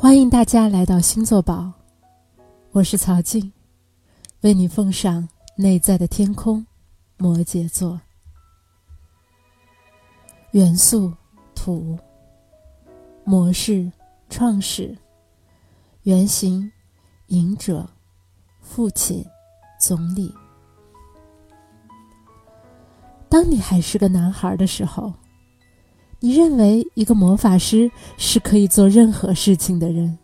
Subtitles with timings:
[0.00, 1.72] 欢迎大家来到星座宝，
[2.70, 3.52] 我是曹静，
[4.42, 6.64] 为你奉上内在的天空——
[7.18, 8.00] 摩羯座。
[10.52, 11.12] 元素
[11.52, 11.98] 土，
[13.24, 13.90] 模式
[14.30, 14.96] 创始，
[16.04, 16.70] 原型
[17.26, 17.84] 隐者，
[18.60, 19.26] 父亲，
[19.80, 20.32] 总理。
[23.28, 25.12] 当你还是个男孩的时候。
[26.20, 30.18] 你认为一个魔法师是可以做任何事情的人。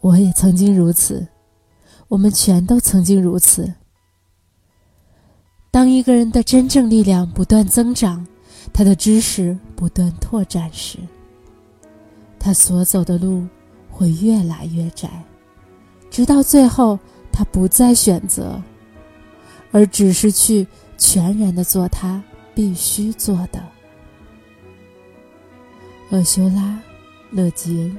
[0.00, 1.26] 我也曾经如此，
[2.08, 3.70] 我们全都曾经如此。
[5.70, 8.26] 当一个人的真正力量不断增长，
[8.72, 10.98] 他的知识不断拓展时，
[12.38, 13.46] 他所走的路
[13.90, 15.22] 会越来越窄，
[16.10, 16.98] 直到最后，
[17.30, 18.60] 他不再选择，
[19.70, 20.66] 而只是去
[20.96, 23.62] 全然的做他必须做的。
[26.10, 26.76] 厄修拉·
[27.36, 27.96] 勒吉恩，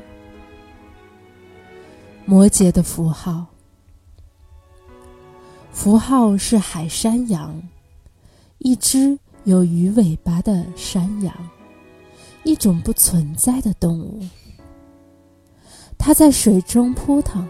[2.25, 3.45] 摩羯的符号，
[5.71, 7.61] 符号是海山羊，
[8.57, 11.33] 一只有鱼尾巴的山羊，
[12.43, 14.19] 一种不存在的动物。
[15.97, 17.47] 它在水中扑腾，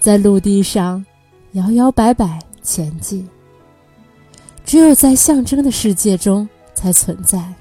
[0.00, 1.06] 在陆地上
[1.52, 3.28] 摇摇摆摆前进，
[4.64, 7.54] 只有在象征的世界中才存在。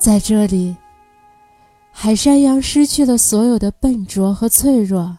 [0.00, 0.74] 在这里，
[1.92, 5.18] 海山羊失去了所有的笨拙和脆弱，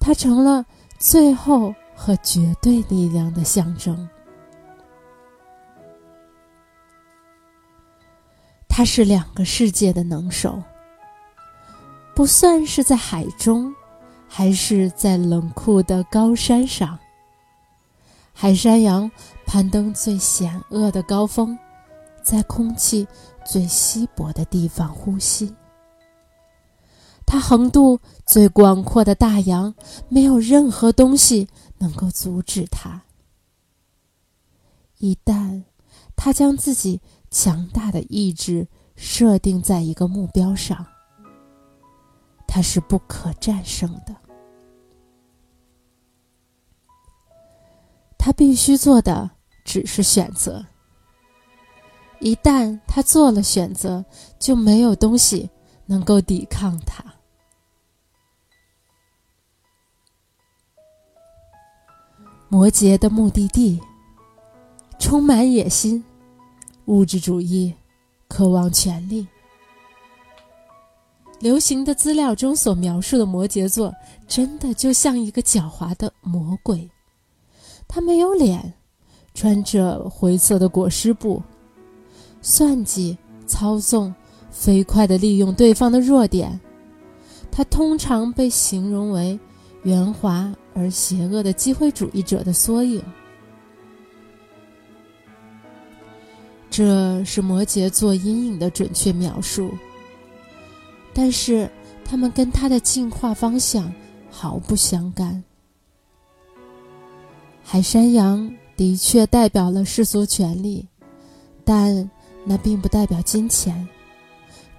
[0.00, 0.66] 它成了
[0.98, 4.08] 最后和绝对力量的象征。
[8.68, 10.60] 它是两个世界的能手，
[12.16, 13.72] 不算是在海中，
[14.26, 16.98] 还是在冷酷的高山上。
[18.32, 19.08] 海山羊
[19.46, 21.56] 攀登最险恶的高峰，
[22.24, 23.06] 在空气。
[23.50, 25.54] 最稀薄的地方呼吸，
[27.24, 29.74] 它横渡最广阔的大洋，
[30.10, 33.00] 没有任何东西能够阻止它。
[34.98, 35.62] 一旦
[36.14, 37.00] 他将自己
[37.30, 40.84] 强大的意志设定在一个目标上，
[42.46, 44.14] 他是不可战胜的。
[48.18, 49.30] 他必须做的
[49.64, 50.66] 只是选择。
[52.20, 54.04] 一旦他做了选择，
[54.38, 55.48] 就没有东西
[55.86, 57.04] 能够抵抗他。
[62.48, 63.80] 摩羯的目的地
[64.98, 66.02] 充满野心、
[66.86, 67.74] 物质主义、
[68.26, 69.26] 渴望权力。
[71.40, 73.94] 流行的资料中所描述的摩羯座，
[74.26, 76.90] 真的就像一个狡猾的魔鬼。
[77.86, 78.74] 他没有脸，
[79.34, 81.40] 穿着灰色的裹尸布。
[82.40, 83.16] 算计、
[83.46, 84.14] 操纵、
[84.50, 86.58] 飞快地利用对方的弱点，
[87.50, 89.38] 他通常被形容为
[89.82, 93.02] 圆滑而邪恶的机会主义者的缩影。
[96.70, 99.70] 这是摩羯座阴影的准确描述，
[101.12, 101.68] 但是
[102.04, 103.92] 他们跟他的进化方向
[104.30, 105.42] 毫不相干。
[107.64, 110.86] 海山羊的确代表了世俗权利，
[111.64, 112.08] 但。
[112.50, 113.86] 那并不代表金钱，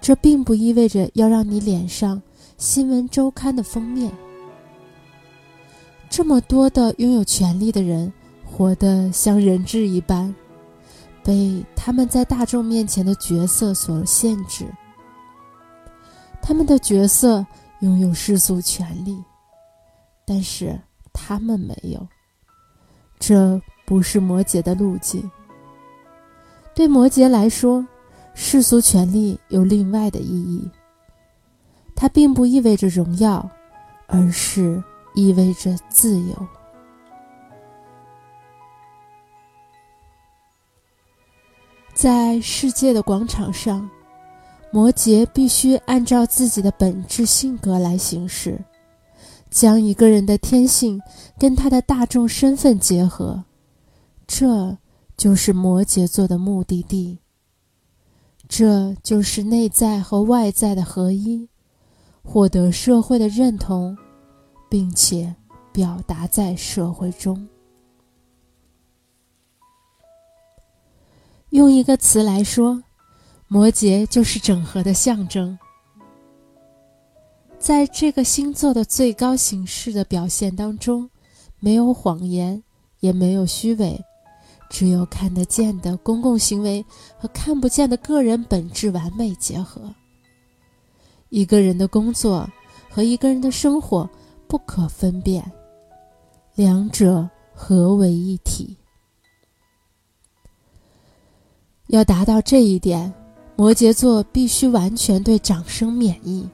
[0.00, 2.20] 这并不意味着要让你脸上
[2.58, 4.12] 新闻周刊的封面。
[6.08, 8.12] 这么多的拥有权力的人，
[8.44, 10.34] 活得像人质一般，
[11.22, 14.66] 被他们在大众面前的角色所限制。
[16.42, 17.46] 他们的角色
[17.82, 19.16] 拥有世俗权利，
[20.26, 20.76] 但是
[21.12, 22.04] 他们没有。
[23.20, 25.30] 这不是摩羯的路径。
[26.74, 27.86] 对摩羯来说，
[28.32, 30.66] 世俗权利有另外的意义。
[31.94, 33.46] 它并不意味着荣耀，
[34.06, 34.82] 而是
[35.14, 36.46] 意味着自由。
[41.92, 43.86] 在世界的广场上，
[44.70, 48.58] 摩羯必须按照自己的本质性格来行事，
[49.50, 50.98] 将一个人的天性
[51.38, 53.44] 跟他的大众身份结合。
[54.26, 54.78] 这。
[55.20, 57.18] 就是摩羯座的目的地。
[58.48, 61.46] 这就是内在和外在的合一，
[62.22, 63.94] 获得社会的认同，
[64.70, 65.36] 并且
[65.74, 67.46] 表达在社会中。
[71.50, 72.82] 用一个词来说，
[73.46, 75.58] 摩羯就是整合的象征。
[77.58, 81.10] 在这个星座的最高形式的表现当中，
[81.58, 82.64] 没有谎言，
[83.00, 84.02] 也没有虚伪。
[84.70, 86.82] 只有看得见的公共行为
[87.18, 89.92] 和看不见的个人本质完美结合。
[91.28, 92.48] 一个人的工作
[92.88, 94.08] 和一个人的生活
[94.46, 95.44] 不可分辨，
[96.54, 98.76] 两者合为一体。
[101.88, 103.12] 要达到这一点，
[103.56, 106.48] 摩羯座必须完全对掌声免疫，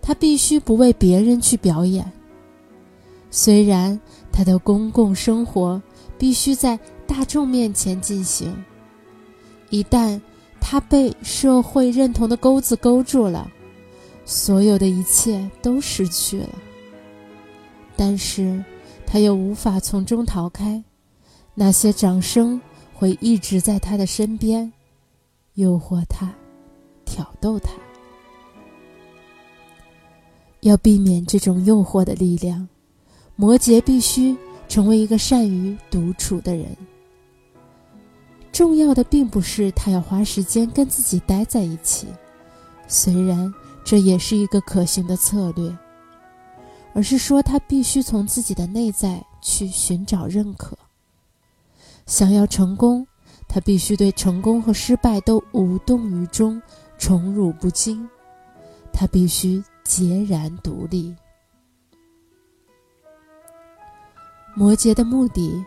[0.00, 2.10] 他必须不为别人去表演。
[3.30, 4.00] 虽然
[4.32, 5.82] 他的公共生活
[6.16, 8.54] 必须在大众面前进行，
[9.70, 10.20] 一旦
[10.60, 13.50] 他被社会认同的钩子勾住了，
[14.24, 16.48] 所有的一切都失去了。
[17.96, 18.62] 但是，
[19.06, 20.82] 他又无法从中逃开，
[21.54, 22.60] 那些掌声。
[22.98, 24.72] 会一直在他的身边，
[25.52, 26.34] 诱惑他，
[27.04, 27.72] 挑逗他。
[30.60, 32.66] 要避免这种诱惑的力量，
[33.36, 34.34] 摩羯必须
[34.66, 36.74] 成为一个善于独处的人。
[38.56, 42.08] 重要的并不是他要花时间跟自己待在一起，
[42.88, 43.52] 虽然
[43.84, 45.76] 这也是一个可行的策略，
[46.94, 50.74] 而是说他必须从自己的内在去寻找认可。
[52.06, 53.06] 想要成功，
[53.46, 56.58] 他必须对成功和失败都无动于衷、
[56.96, 58.08] 宠辱不惊。
[58.90, 61.14] 他必须截然独立。
[64.54, 65.62] 摩羯的目的，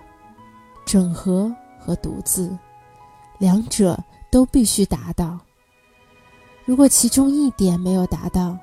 [0.87, 2.49] 整合和独自，
[3.39, 3.97] 两者
[4.31, 5.39] 都必须达到。
[6.65, 8.55] 如果其中一点没有达到，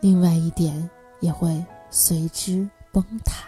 [0.00, 0.88] 另外一点
[1.20, 3.44] 也会随之崩塌。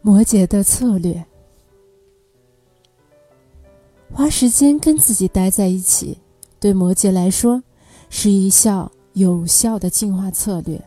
[0.00, 1.24] 摩羯的策略：
[4.12, 6.18] 花时间跟自己待在一起，
[6.60, 7.62] 对摩羯来说
[8.10, 10.80] 是一项有效的进化策略。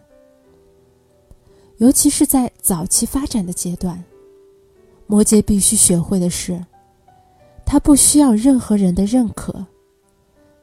[1.78, 4.02] 尤其是在早期发展的阶段，
[5.08, 6.64] 摩羯必须学会的是，
[7.66, 9.66] 他不需要任何人的认可，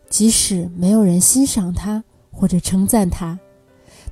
[0.09, 3.39] 即使没有人欣赏他或者称赞他，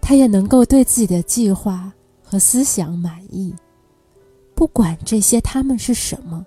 [0.01, 1.93] 他也能够对自己的计划
[2.23, 3.55] 和思想满意。
[4.55, 6.47] 不管这些他们是什么，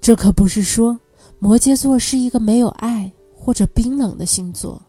[0.00, 0.98] 这可不是说
[1.38, 4.80] 摩羯座是一个没有爱或者冰冷的星座。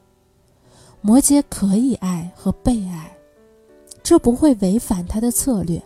[1.02, 3.16] 摩羯可以爱和被爱，
[4.04, 5.82] 这不会违反他的策略。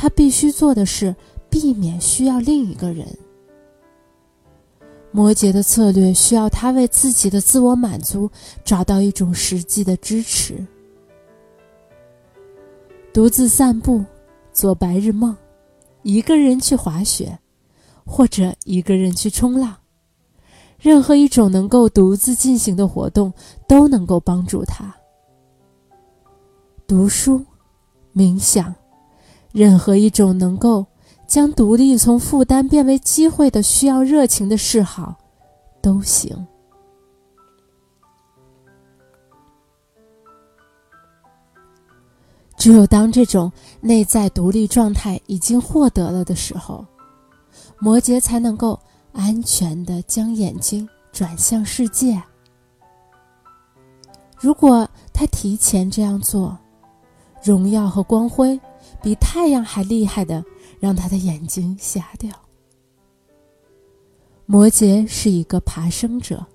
[0.00, 1.14] 他必须做的是
[1.50, 3.06] 避免需要另一个人。
[5.10, 8.30] 摩羯的策略需要他为自己的自我满足
[8.64, 10.66] 找到一种实际的支持。
[13.12, 14.02] 独自散步。
[14.52, 15.34] 做白日梦，
[16.02, 17.38] 一个人去滑雪，
[18.04, 19.76] 或者一个人去冲浪，
[20.78, 23.32] 任何一种能够独自进行的活动
[23.68, 24.92] 都能够帮助他。
[26.86, 27.42] 读书、
[28.12, 28.74] 冥想，
[29.52, 30.86] 任何一种能够
[31.26, 35.16] 将独立从负担变为机会的需要热情的嗜好，
[35.80, 36.46] 都行。
[42.56, 43.50] 只有当这种
[43.80, 46.84] 内在独立状态已经获得了的时候，
[47.78, 48.78] 摩羯才能够
[49.12, 52.22] 安全的将眼睛转向世界。
[54.38, 56.56] 如果他提前这样做，
[57.42, 58.60] 荣耀和光辉
[59.02, 60.44] 比太阳还厉害的
[60.78, 62.30] 让他的眼睛瞎掉。
[64.46, 66.46] 摩羯是一个爬升者。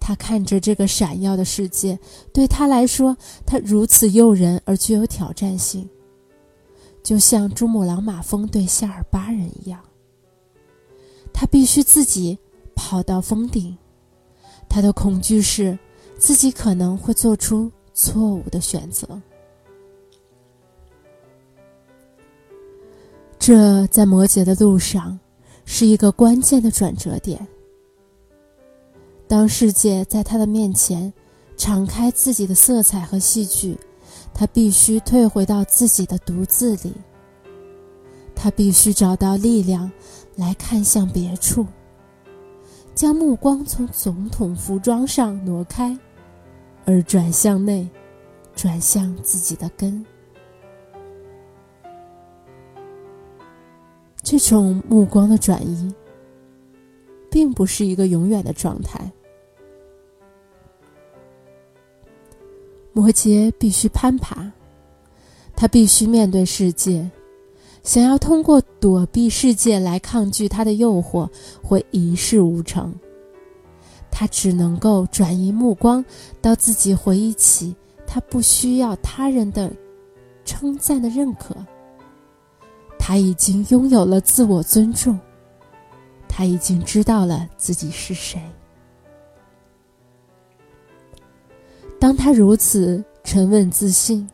[0.00, 1.98] 他看着这个闪耀的世界，
[2.30, 3.16] 对他来说，
[3.46, 5.88] 它如此诱人而具有挑战性，
[7.02, 9.80] 就像珠穆朗玛峰对夏尔巴人一样。
[11.32, 12.38] 他必须自己
[12.74, 13.76] 跑到峰顶，
[14.68, 15.78] 他的恐惧是
[16.18, 19.20] 自己可能会做出错误的选择。
[23.46, 25.20] 这在摩羯的路上
[25.66, 27.46] 是一个关键的转折点。
[29.28, 31.12] 当世界在他的面前
[31.54, 33.76] 敞开自己的色彩和戏剧，
[34.32, 36.94] 他必须退回到自己的独自里。
[38.34, 39.92] 他必须找到力量
[40.36, 41.66] 来看向别处，
[42.94, 45.94] 将目光从总统服装上挪开，
[46.86, 47.86] 而转向内，
[48.56, 50.02] 转向自己的根。
[54.24, 55.94] 这种目光的转移。
[57.34, 59.10] 并不是一个永远的状态。
[62.92, 64.48] 摩羯必须攀爬，
[65.56, 67.10] 他必须面对世界。
[67.82, 71.28] 想要通过躲避世界来抗拒他的诱惑，
[71.60, 72.94] 会一事无成。
[74.12, 76.04] 他只能够转移目光
[76.40, 77.74] 到自己，回忆起
[78.06, 79.72] 他不需要他人的
[80.44, 81.56] 称赞的认可。
[83.06, 85.20] 他已经拥有了自我尊重，
[86.26, 88.40] 他已经知道了自己是谁。
[92.00, 94.26] 当他如此沉稳自信，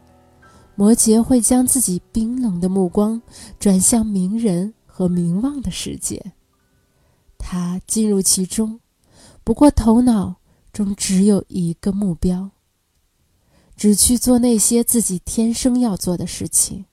[0.76, 3.20] 摩羯会将自己冰冷的目光
[3.58, 6.32] 转向名人和名望的世界。
[7.36, 8.78] 他进入其中，
[9.42, 10.36] 不过头脑
[10.72, 12.50] 中只有一个目标：
[13.74, 16.84] 只去做那些自己天生要做的事情。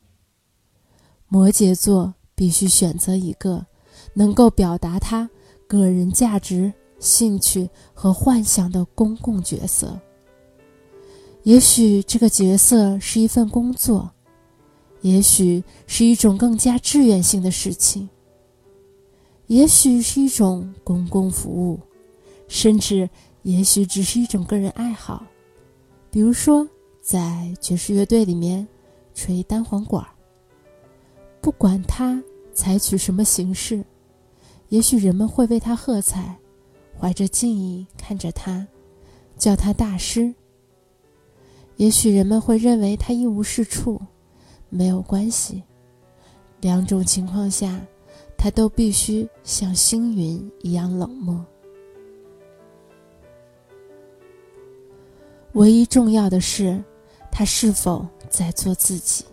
[1.30, 3.66] 摩羯座必须选择一个
[4.14, 5.30] 能够表达他
[5.68, 10.00] 个人价值、兴趣和幻想的公共角色。
[11.44, 14.12] 也许这个角色是一份工作，
[15.02, 18.10] 也许是一种更加志愿性的事情。
[19.48, 21.80] 也许是一种公共服务，
[22.48, 23.10] 甚至
[23.44, 25.26] 也许只是一种个人爱好，
[26.12, 26.68] 比如说
[27.02, 28.68] 在爵士乐队里面
[29.14, 30.10] 吹单簧管儿。
[31.48, 32.22] 不管他
[32.54, 33.82] 采取什么形式，
[34.68, 36.38] 也许人们会为他喝彩，
[37.00, 38.68] 怀着敬意看着他，
[39.38, 40.36] 叫他大师。
[41.78, 43.98] 也许人们会认为他一无是处，
[44.68, 45.64] 没有关系。
[46.60, 47.80] 两种情况下。
[48.38, 51.44] 他都必须像星云一样冷漠。
[55.54, 56.84] 唯一重要的是，
[57.32, 59.24] 他是否在做自己。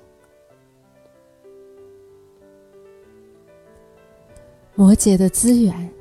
[4.76, 5.92] 摩羯的资源，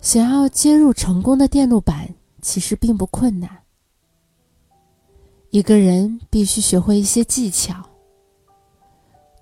[0.00, 2.08] 想要接入成功的电路板，
[2.42, 3.50] 其实并不困难。
[5.50, 7.74] 一个人必须学会一些技巧。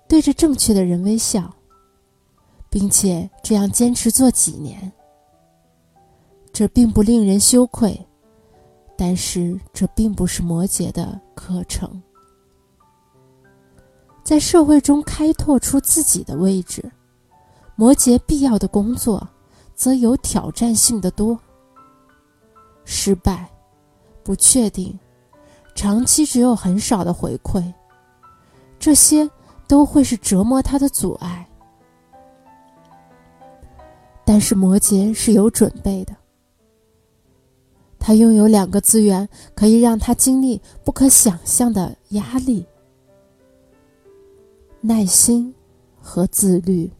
[0.07, 1.53] 对着正确的人微笑，
[2.69, 4.91] 并且这样坚持做几年，
[6.51, 7.99] 这并不令人羞愧，
[8.97, 12.01] 但是这并不是摩羯的课程。
[14.23, 16.91] 在社会中开拓出自己的位置，
[17.83, 19.27] 摩羯必要的工作
[19.75, 21.37] 则有挑战性的多。
[22.85, 23.51] 失败、
[24.23, 24.97] 不确定、
[25.75, 27.61] 长期只有很少的回馈，
[28.79, 29.29] 这些。
[29.65, 31.49] 都会是折磨他的阻碍，
[34.25, 36.13] 但是摩羯是有准备的。
[37.97, 42.63] 他拥有两个资源，可以让他经历不可想象的压力：
[44.81, 45.55] 耐心
[45.99, 46.91] 和自律。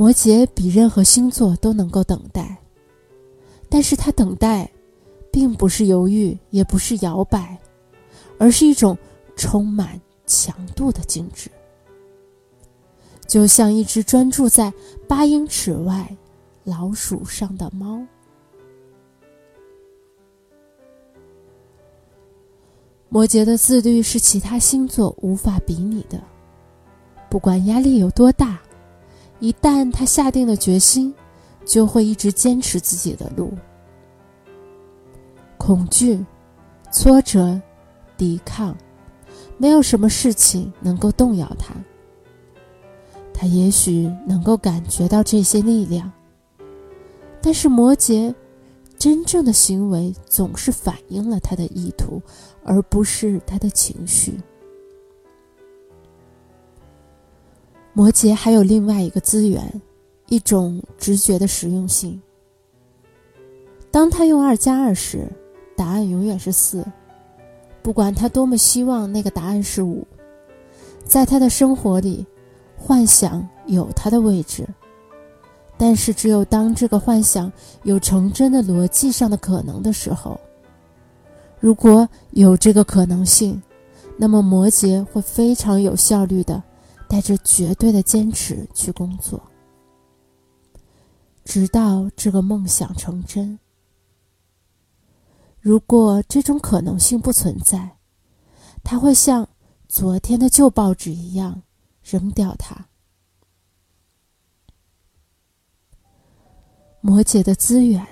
[0.00, 2.56] 摩羯比任何星座都能够等待，
[3.68, 4.66] 但是他等待，
[5.30, 7.58] 并不是犹豫，也不是摇摆，
[8.38, 8.96] 而是一种。
[9.36, 11.50] 充满强度的静止，
[13.26, 14.70] 就像一只专注在
[15.08, 16.14] 八英尺外
[16.64, 18.02] 老鼠上的猫。
[23.08, 26.22] 摩羯的自律是其他星座无法比拟的。
[27.30, 28.60] 不管压力有多大，
[29.40, 31.12] 一旦他下定了决心，
[31.64, 33.52] 就会一直坚持自己的路。
[35.56, 36.24] 恐惧、
[36.92, 37.60] 挫折、
[38.16, 38.76] 抵抗。
[39.56, 41.74] 没有什么事情能够动摇他。
[43.34, 46.10] 他也许能够感觉到这些力量，
[47.42, 48.34] 但是摩羯
[48.98, 52.22] 真正的行为总是反映了他的意图，
[52.64, 54.40] 而不是他的情绪。
[58.00, 59.62] 摩羯还有另外一个资源，
[60.30, 62.18] 一种直觉的实用性。
[63.90, 65.30] 当他用二加二时，
[65.76, 66.82] 答案永远是四。
[67.82, 70.02] 不管他多么希望那个答案是五，
[71.04, 72.24] 在他的生活里，
[72.74, 74.66] 幻想有他的位置。
[75.76, 77.52] 但是，只有当这个幻想
[77.82, 80.40] 有成真的逻辑上的可能的时候，
[81.58, 83.62] 如果有这个可能性，
[84.16, 86.62] 那么摩羯会非常有效率的，
[87.10, 89.42] 带着绝对的坚持去工作，
[91.44, 93.58] 直到这个梦想成真。
[95.58, 97.96] 如果这种可能性不存在，
[98.84, 99.46] 他会像
[99.88, 101.60] 昨天的旧报纸一样
[102.00, 102.86] 扔掉它。
[107.00, 108.06] 摩羯的资源，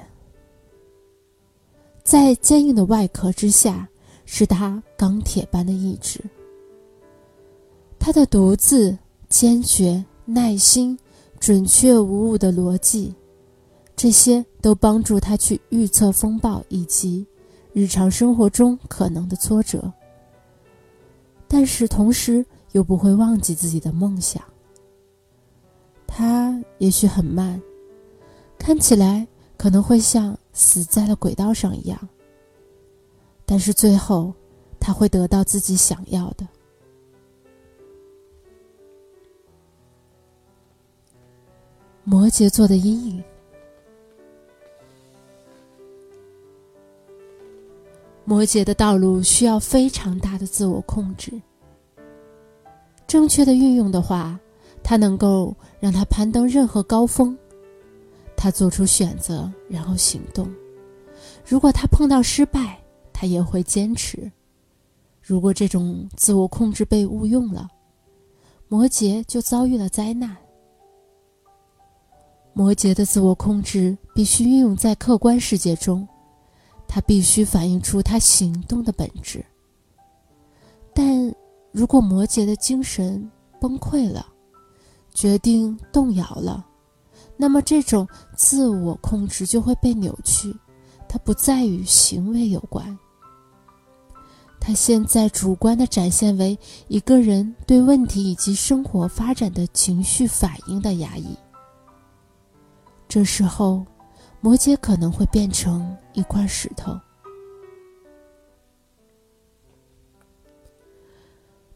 [2.02, 3.88] 在坚硬的外壳之下，
[4.25, 6.21] 是他钢铁般的意志。
[8.08, 8.96] 他的独自、
[9.28, 10.98] 坚决、耐心、
[11.38, 13.14] 准确无误的逻辑，
[13.94, 17.26] 这些都帮助他去预测风暴以及。
[17.74, 19.92] 日常生活中可能的挫折，
[21.46, 24.42] 但是同时又不会忘记自己的梦想。
[26.06, 27.60] 他也许很慢，
[28.58, 32.08] 看起来可能会像死在了轨道上一样，
[33.44, 34.32] 但是最后
[34.80, 36.48] 他会得到自己想要的。
[42.10, 43.22] 摩羯座的阴影。
[48.24, 51.30] 摩羯的道路需要非常大的自我控制。
[53.06, 54.40] 正确的运用的话，
[54.82, 57.36] 它能够让他攀登任何高峰。
[58.34, 60.50] 他做出选择，然后行动。
[61.44, 64.32] 如果他碰到失败，他也会坚持。
[65.20, 67.68] 如果这种自我控制被误用了，
[68.66, 70.34] 摩羯就遭遇了灾难。
[72.58, 76.04] 摩羯的自我控制必须运用在客观世界中，
[76.88, 79.44] 它必须反映出他行动的本质。
[80.92, 81.32] 但
[81.70, 84.26] 如果摩羯的精神崩溃了，
[85.14, 86.66] 决定动摇了，
[87.36, 88.04] 那么这种
[88.36, 90.52] 自我控制就会被扭曲，
[91.08, 92.98] 它不再与行为有关。
[94.58, 101.36] 它现在主观的展现为一个人对问题以及生活发展的情绪反应的压抑。
[103.08, 103.84] 这时候，
[104.40, 106.98] 摩羯可能会变成一块石头。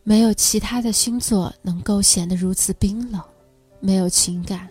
[0.05, 3.21] 没有其他的星座能够显得如此冰冷，
[3.81, 4.69] 没有情感。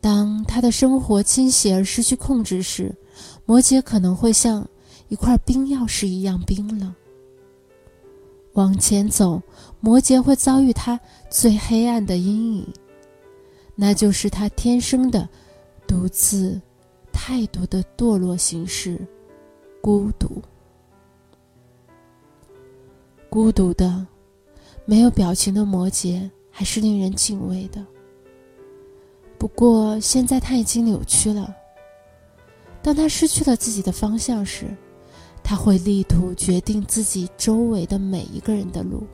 [0.00, 2.94] 当他的生活倾斜而失去控制时，
[3.46, 4.68] 摩羯可能会像
[5.08, 6.94] 一块冰钥匙一样冰冷。
[8.54, 9.40] 往前走，
[9.80, 10.98] 摩羯会遭遇他
[11.30, 12.68] 最黑暗的阴影。
[13.84, 15.28] 那就是他天生的、
[15.88, 16.60] 独自、
[17.12, 18.96] 态度的堕落形式——
[19.82, 20.40] 孤独。
[23.28, 24.06] 孤独的、
[24.84, 27.84] 没有表情的摩羯还是令人敬畏的。
[29.36, 31.52] 不过现在他已经扭曲了。
[32.84, 34.66] 当他失去了自己的方向时，
[35.42, 39.04] 他会力图决定自己周围的每一个人的路。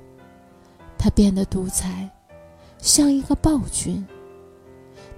[0.99, 2.07] 他变得独裁，
[2.77, 4.07] 像一个暴君。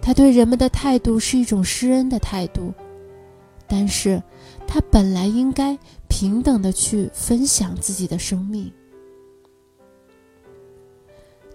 [0.03, 2.73] 他对人们的态度是一种施恩的态度，
[3.69, 4.21] 但是，
[4.67, 8.73] 他本来应该平等的去分享自己的生命。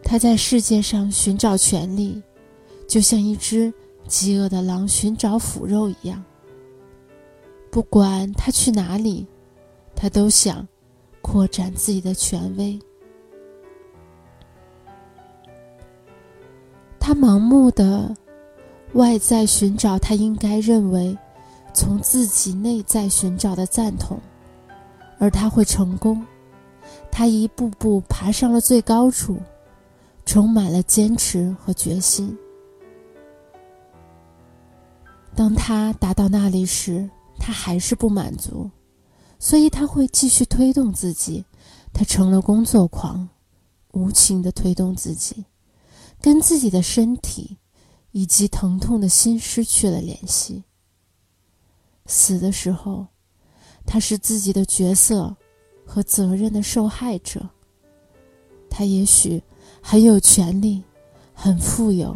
[0.03, 2.21] 他在世界上寻找权力，
[2.87, 3.73] 就像一只
[4.07, 6.23] 饥饿的狼寻找腐肉一样。
[7.71, 9.25] 不管他去哪里，
[9.95, 10.65] 他都想
[11.21, 12.79] 扩展自己的权威。
[16.99, 18.15] 他盲目的。
[18.93, 21.17] 外在寻找他应该认为
[21.73, 24.17] 从自己内在寻找的赞同，
[25.19, 26.25] 而他会成功。
[27.11, 29.37] 他一步步爬上了最高处，
[30.25, 32.37] 充满了坚持和决心。
[35.35, 38.69] 当他达到那里时，他还是不满足，
[39.39, 41.43] 所以他会继续推动自己。
[41.93, 43.27] 他成了工作狂，
[43.91, 45.43] 无情的推动自己，
[46.21, 47.57] 跟自己的身体。
[48.17, 50.63] 以及疼痛的心失去了联系。
[52.05, 53.07] 死的时候，
[53.85, 55.35] 他是自己的角色
[55.85, 57.49] 和责任的受害者。
[58.69, 59.43] 他也许
[59.81, 60.81] 很有权利，
[61.33, 62.15] 很富有，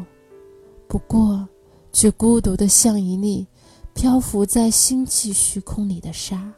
[0.87, 1.45] 不过
[1.91, 3.45] 却孤独的像一粒
[3.93, 6.53] 漂浮在星际虚空里的沙。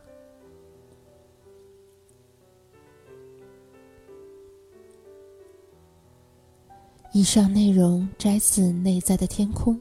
[7.14, 9.76] 以上内容摘自《内在的天空》，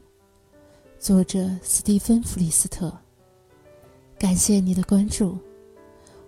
[0.99, 2.91] 作者斯蒂芬·弗里斯特。
[4.19, 5.37] 感谢你的关注，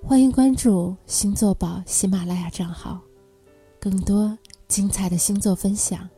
[0.01, 3.01] 欢迎关注星座宝喜马拉雅账号，
[3.81, 4.37] 更多
[4.69, 6.09] 精彩的星座分享，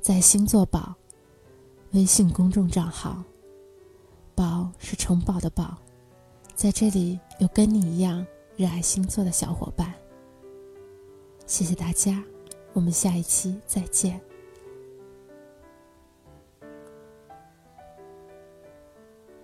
[0.00, 0.94] 在星座宝
[1.90, 3.22] 微信公众账号。
[4.34, 5.76] 宝是城堡的宝，
[6.54, 8.26] 在这里有跟你一样
[8.56, 9.92] 热爱星座的小伙伴。
[11.46, 12.24] 谢谢大家，
[12.72, 14.18] 我们下一期再见。